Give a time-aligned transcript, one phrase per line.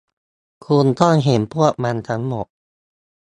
[0.65, 2.47] คุณต้องเห็นพวกมันทั้งหมด